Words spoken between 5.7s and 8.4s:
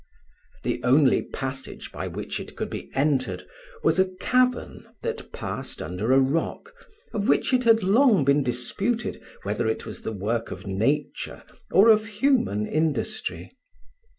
under a rock, of which it had long